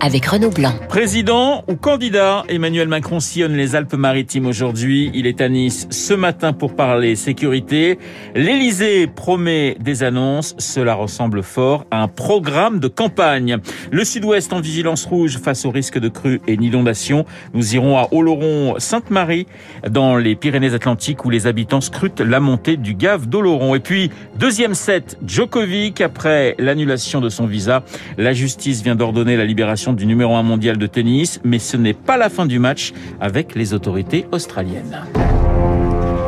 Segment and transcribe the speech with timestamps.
[0.00, 0.72] avec Renaud Blanc.
[0.88, 5.10] Président ou candidat, Emmanuel Macron sillonne les Alpes-Maritimes aujourd'hui.
[5.14, 7.98] Il est à Nice ce matin pour parler sécurité.
[8.34, 10.54] L'Élysée promet des annonces.
[10.58, 13.58] Cela ressemble fort à un programme de campagne.
[13.90, 17.24] Le sud-ouest en vigilance rouge face au risque de crue et d'inondation.
[17.54, 19.46] Nous irons à Oloron-Sainte-Marie
[19.88, 23.74] dans les Pyrénées-Atlantiques où les habitants scrutent la montée du gave d'Oloron.
[23.74, 27.82] Et puis, deuxième set, Djokovic après l'annulation de son visa.
[28.16, 31.94] La justice vient d'ordonner la libération du numéro 1 mondial de tennis, mais ce n'est
[31.94, 35.04] pas la fin du match avec les autorités australiennes.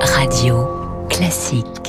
[0.00, 0.66] Radio
[1.08, 1.79] classique.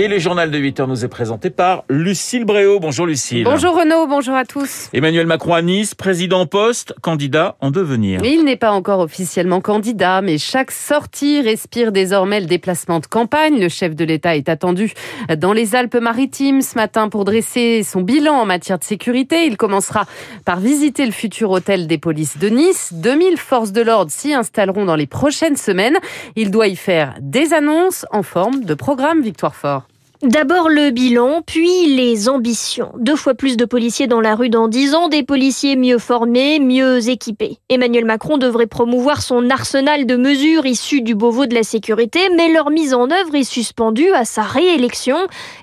[0.00, 2.78] Et le journal de 8 heures nous est présenté par Lucille Bréau.
[2.78, 3.42] Bonjour Lucille.
[3.42, 4.90] Bonjour Renaud, bonjour à tous.
[4.92, 8.20] Emmanuel Macron à Nice, président en poste, candidat en devenir.
[8.22, 13.58] Il n'est pas encore officiellement candidat, mais chaque sortie respire désormais le déplacement de campagne.
[13.58, 14.92] Le chef de l'État est attendu
[15.36, 19.46] dans les Alpes-Maritimes ce matin pour dresser son bilan en matière de sécurité.
[19.46, 20.06] Il commencera
[20.44, 22.92] par visiter le futur hôtel des polices de Nice.
[22.92, 25.98] 2000 forces de l'ordre s'y installeront dans les prochaines semaines.
[26.36, 29.87] Il doit y faire des annonces en forme de programme Victoire Fort.
[30.24, 32.90] D'abord le bilan, puis les ambitions.
[32.98, 36.58] Deux fois plus de policiers dans la rue dans dix ans, des policiers mieux formés,
[36.58, 37.58] mieux équipés.
[37.68, 42.52] Emmanuel Macron devrait promouvoir son arsenal de mesures issues du Beauvau de la sécurité, mais
[42.52, 45.16] leur mise en œuvre est suspendue à sa réélection.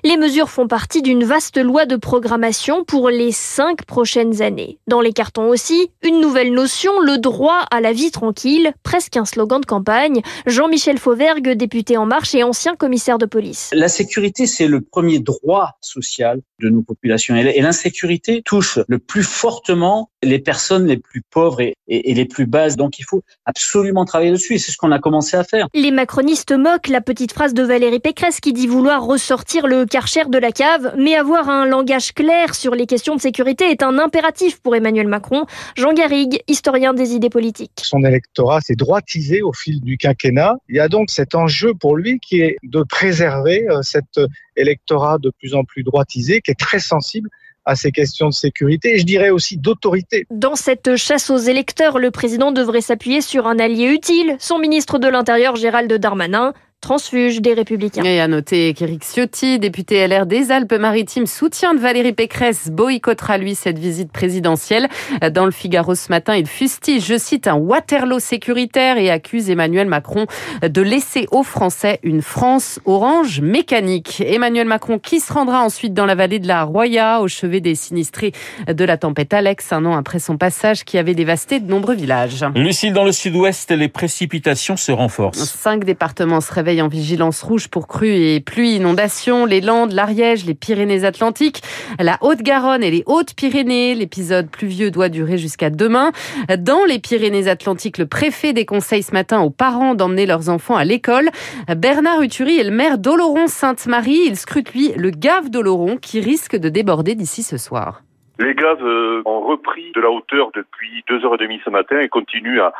[0.04, 4.78] Les mesures font partie d'une vaste loi de programmation pour les cinq prochaines années.
[4.86, 9.26] Dans les cartons aussi, une nouvelle notion, le droit à la vie tranquille, presque un
[9.26, 10.22] slogan de campagne.
[10.46, 13.68] Jean-Michel Fauvergue, député En Marche et ancien commissaire de police.
[13.74, 17.36] La sécurité c'est le premier droit social de nos populations.
[17.36, 22.76] Et l'insécurité touche le plus fortement les personnes les plus pauvres et, les plus basses.
[22.76, 25.68] Donc il faut absolument travailler dessus et c'est ce qu'on a commencé à faire.
[25.74, 30.24] Les macronistes moquent la petite phrase de Valérie Pécresse qui dit vouloir ressortir le karcher
[30.28, 33.98] de la cave, mais avoir un langage clair sur les questions de sécurité est un
[33.98, 35.44] impératif pour Emmanuel Macron.
[35.76, 37.82] Jean Garrigue, historien des idées politiques.
[37.82, 40.56] Son électorat s'est droitisé au fil du quinquennat.
[40.68, 44.18] Il y a donc cet enjeu pour lui qui est de préserver euh, cet
[44.56, 47.28] électorat de plus en plus droitisé qui est très sensible
[47.66, 50.24] à ces questions de sécurité et je dirais aussi d'autorité.
[50.30, 54.98] Dans cette chasse aux électeurs, le président devrait s'appuyer sur un allié utile, son ministre
[54.98, 58.04] de l'Intérieur Gérald Darmanin transfuge des Républicains.
[58.04, 63.54] Et à noter qu'Éric Ciotti, député LR des Alpes-Maritimes, soutien de Valérie Pécresse, boycottera lui
[63.54, 64.88] cette visite présidentielle.
[65.32, 69.88] Dans le Figaro ce matin, il fustige, je cite, un Waterloo sécuritaire et accuse Emmanuel
[69.88, 70.26] Macron
[70.62, 74.22] de laisser aux Français une France orange mécanique.
[74.24, 77.74] Emmanuel Macron qui se rendra ensuite dans la vallée de la Roya, au chevet des
[77.74, 78.32] sinistrés
[78.68, 82.44] de la tempête Alex, un an après son passage qui avait dévasté de nombreux villages.
[82.54, 85.44] Lucille, dans le sud-ouest, les précipitations se renforcent.
[85.44, 90.44] Cinq départements se réveillent en vigilance rouge pour crues et pluie, inondations, les Landes, l'Ariège,
[90.44, 91.62] les Pyrénées-Atlantiques,
[91.98, 93.94] la Haute-Garonne et les Hautes-Pyrénées.
[93.94, 96.12] L'épisode pluvieux doit durer jusqu'à demain.
[96.58, 101.30] Dans les Pyrénées-Atlantiques, le préfet déconseille ce matin aux parents d'emmener leurs enfants à l'école.
[101.76, 104.24] Bernard Uturi est le maire d'Oloron-Sainte-Marie.
[104.26, 108.02] Il scrute, lui, le gave d'Oloron qui risque de déborder d'ici ce soir.
[108.38, 111.98] Les gaves euh, ont repris de la hauteur depuis deux heures et demie ce matin
[112.00, 112.74] et continuent à,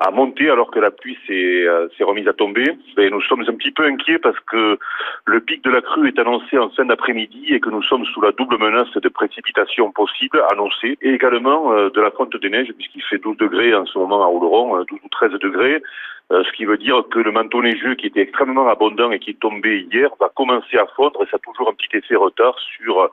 [0.00, 2.64] à monter alors que la pluie s'est euh, remise à tomber.
[2.96, 4.78] Et nous sommes un petit peu inquiets parce que
[5.26, 8.22] le pic de la crue est annoncé en fin d'après-midi et que nous sommes sous
[8.22, 12.72] la double menace de précipitations possibles annoncées et également euh, de la fonte des neiges
[12.72, 15.82] puisqu'il fait 12 degrés en ce moment à Oloron, 12 ou 13 degrés.
[16.30, 19.40] ce qui veut dire que le manteau neigeux qui était extrêmement abondant et qui est
[19.40, 23.10] tombé hier va commencer à fondre et ça a toujours un petit effet retard sur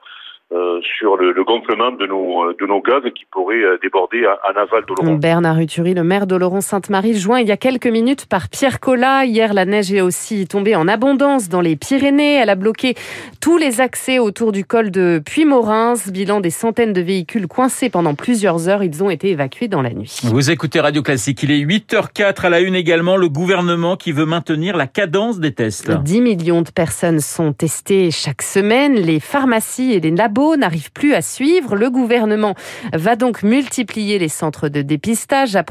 [0.53, 4.25] euh, sur le, le, gonflement de nos, euh, de nos gaz qui pourraient euh, déborder
[4.25, 5.15] en aval d'Oloron.
[5.15, 9.25] Bernard Uturi, le maire d'Oloron-Sainte-Marie, joint il y a quelques minutes par Pierre Collat.
[9.25, 12.35] Hier, la neige est aussi tombée en abondance dans les Pyrénées.
[12.35, 12.95] Elle a bloqué
[13.41, 15.95] tous les accès autour du col de Puy-Morins.
[16.13, 18.83] Bilan des centaines de véhicules coincés pendant plusieurs heures.
[18.85, 20.21] Ils ont été évacués dans la nuit.
[20.23, 21.43] Vous écoutez Radio Classique.
[21.43, 23.17] Il est 8h04 à la une également.
[23.17, 25.91] Le gouvernement qui veut maintenir la cadence des tests.
[25.91, 28.93] 10 millions de personnes sont testées chaque semaine.
[28.93, 31.75] Les pharmacies et les labos n'arrive plus à suivre.
[31.75, 32.55] Le gouvernement
[32.93, 35.63] va donc multiplier les centres de dépistage à,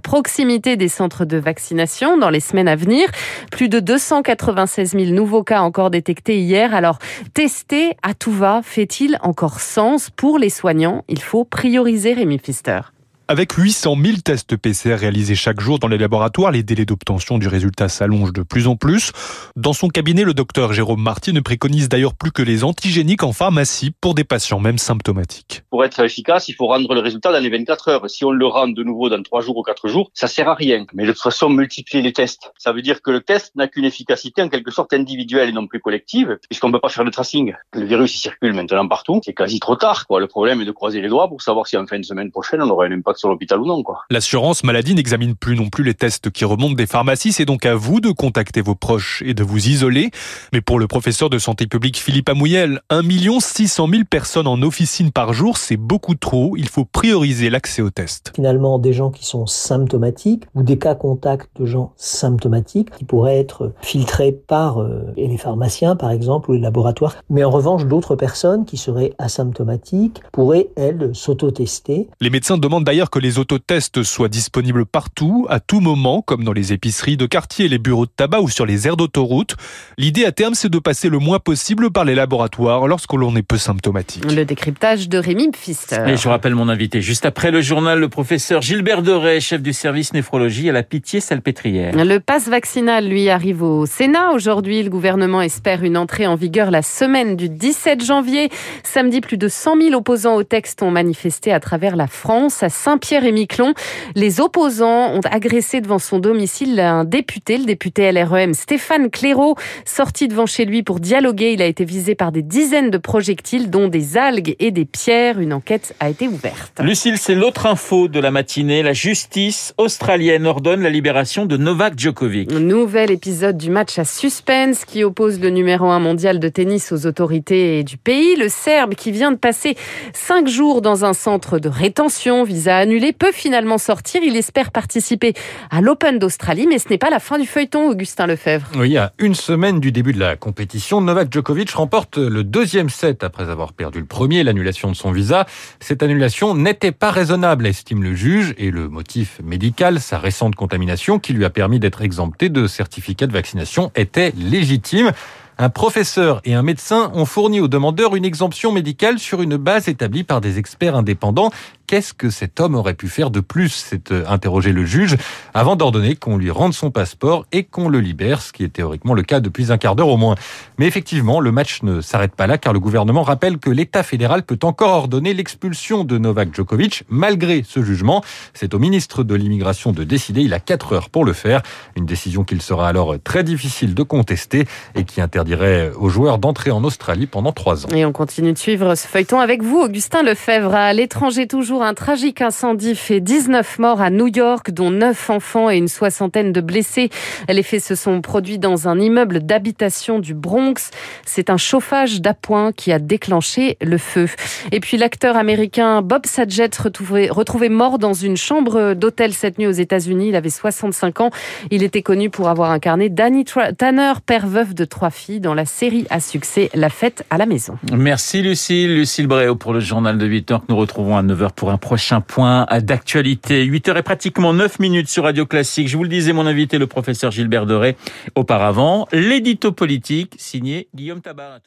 [0.00, 3.08] proximité des centres de vaccination dans les semaines à venir.
[3.50, 6.74] Plus de 296 000 nouveaux cas encore détectés hier.
[6.74, 6.98] Alors,
[7.34, 11.04] tester à tout va fait-il encore sens pour les soignants?
[11.08, 12.80] Il faut prioriser Rémi Pfister.
[13.28, 17.48] Avec 800 000 tests PCR réalisés chaque jour dans les laboratoires, les délais d'obtention du
[17.48, 19.10] résultat s'allongent de plus en plus.
[19.56, 23.32] Dans son cabinet, le docteur Jérôme Marty ne préconise d'ailleurs plus que les antigéniques en
[23.32, 25.64] pharmacie pour des patients même symptomatiques.
[25.70, 28.08] Pour être efficace, il faut rendre le résultat dans les 24 heures.
[28.08, 30.54] Si on le rend de nouveau dans 3 jours ou 4 jours, ça sert à
[30.54, 30.86] rien.
[30.94, 33.86] Mais de toute façon, multiplier les tests, ça veut dire que le test n'a qu'une
[33.86, 37.10] efficacité en quelque sorte individuelle et non plus collective, puisqu'on ne peut pas faire de
[37.10, 37.54] tracing.
[37.72, 40.06] Le virus il circule maintenant partout, c'est quasi trop tard.
[40.06, 40.20] Quoi.
[40.20, 42.62] Le problème est de croiser les doigts pour savoir si en fin de semaine prochaine
[42.62, 43.82] on aura un impact sur l'hôpital ou non.
[43.82, 44.00] Quoi.
[44.10, 47.32] L'assurance maladie n'examine plus non plus les tests qui remontent des pharmacies.
[47.32, 50.10] C'est donc à vous de contacter vos proches et de vous isoler.
[50.52, 53.02] Mais pour le professeur de santé publique Philippe Amouyel, 1
[53.40, 56.56] 600 000 personnes en officine par jour, c'est beaucoup trop.
[56.56, 58.32] Il faut prioriser l'accès aux tests.
[58.34, 63.38] Finalement, des gens qui sont symptomatiques ou des cas contacts de gens symptomatiques qui pourraient
[63.38, 67.16] être filtrés par euh, les pharmaciens, par exemple, ou les laboratoires.
[67.30, 72.08] Mais en revanche, d'autres personnes qui seraient asymptomatiques pourraient, elles, s'autotester.
[72.20, 76.52] Les médecins demandent d'ailleurs que les autotests soient disponibles partout, à tout moment, comme dans
[76.52, 79.56] les épiceries de quartier, les bureaux de tabac ou sur les aires d'autoroute.
[79.98, 83.42] L'idée à terme, c'est de passer le moins possible par les laboratoires lorsque l'on est
[83.42, 84.30] peu symptomatique.
[84.30, 86.02] Le décryptage de Rémi Pfister.
[86.06, 89.72] Et je rappelle mon invité juste après le journal, le professeur Gilbert Doré, chef du
[89.72, 91.94] service néphrologie à la Pitié-Salpêtrière.
[91.94, 94.32] Le pass vaccinal, lui, arrive au Sénat.
[94.32, 98.50] Aujourd'hui, le gouvernement espère une entrée en vigueur la semaine du 17 janvier.
[98.82, 102.68] Samedi, plus de 100 000 opposants au texte ont manifesté à travers la France, à
[102.96, 103.74] Saint-Pierre et Miquelon.
[104.14, 109.54] Les opposants ont agressé devant son domicile un député, le député LREM Stéphane Clairaut,
[109.84, 111.52] sorti devant chez lui pour dialoguer.
[111.52, 115.40] Il a été visé par des dizaines de projectiles, dont des algues et des pierres.
[115.40, 116.80] Une enquête a été ouverte.
[116.80, 118.82] Lucille, c'est l'autre info de la matinée.
[118.82, 122.50] La justice australienne ordonne la libération de Novak Djokovic.
[122.50, 127.06] Nouvel épisode du match à suspense qui oppose le numéro 1 mondial de tennis aux
[127.06, 128.36] autorités du pays.
[128.36, 129.76] Le Serbe qui vient de passer
[130.14, 134.22] cinq jours dans un centre de rétention, visa annulé, peut finalement sortir.
[134.22, 135.34] Il espère participer
[135.70, 138.68] à l'Open d'Australie, mais ce n'est pas la fin du feuilleton, Augustin Lefebvre.
[138.76, 143.24] Oui, à une semaine du début de la compétition, Novak Djokovic remporte le deuxième set
[143.24, 145.46] après avoir perdu le premier, l'annulation de son visa.
[145.80, 151.18] Cette annulation n'était pas raisonnable, estime le juge, et le motif médical, sa récente contamination
[151.18, 155.10] qui lui a permis d'être exempté de certificat de vaccination, était légitime.
[155.58, 159.88] Un professeur et un médecin ont fourni aux demandeurs une exemption médicale sur une base
[159.88, 161.50] établie par des experts indépendants.
[161.86, 165.16] Qu'est-ce que cet homme aurait pu faire de plus s'est euh, interrogé le juge
[165.54, 169.14] avant d'ordonner qu'on lui rende son passeport et qu'on le libère, ce qui est théoriquement
[169.14, 170.34] le cas depuis un quart d'heure au moins.
[170.78, 174.42] Mais effectivement, le match ne s'arrête pas là car le gouvernement rappelle que l'État fédéral
[174.42, 178.22] peut encore ordonner l'expulsion de Novak Djokovic malgré ce jugement.
[178.52, 180.42] C'est au ministre de l'immigration de décider.
[180.42, 181.62] Il a quatre heures pour le faire.
[181.94, 186.70] Une décision qu'il sera alors très difficile de contester et qui interdirait aux joueurs d'entrer
[186.70, 187.90] en Australie pendant trois ans.
[187.94, 190.74] Et on continue de suivre ce feuilleton avec vous, Augustin Lefebvre.
[190.74, 195.70] À l'étranger toujours, un tragique incendie fait 19 morts à New York, dont 9 enfants
[195.70, 197.10] et une soixantaine de blessés.
[197.48, 200.90] Les faits se sont produits dans un immeuble d'habitation du Bronx.
[201.24, 204.28] C'est un chauffage d'appoint qui a déclenché le feu.
[204.72, 209.66] Et puis l'acteur américain Bob Saget retrouvé, retrouvé mort dans une chambre d'hôtel cette nuit
[209.66, 210.28] aux États-Unis.
[210.28, 211.30] Il avait 65 ans.
[211.70, 213.44] Il était connu pour avoir incarné Danny
[213.78, 217.46] Tanner, père veuf de trois filles, dans la série à succès La fête à la
[217.46, 217.78] maison.
[217.92, 218.96] Merci Lucille.
[218.96, 222.20] Lucille Bréau pour le journal de 8h que nous retrouvons à 9h pour un prochain
[222.20, 223.64] point d'actualité.
[223.64, 225.88] 8h et pratiquement 9 minutes sur Radio Classique.
[225.88, 227.96] Je vous le disais, mon invité, le professeur Gilbert Doré,
[228.34, 229.06] auparavant.
[229.12, 231.58] L'édito politique signé Guillaume Tabar.